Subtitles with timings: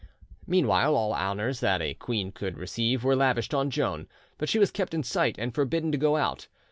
[0.47, 4.07] Meanwhile all honours that a queen could receive were lavished on Joan;
[4.39, 6.47] but she was kept in sight and forbidden to go out.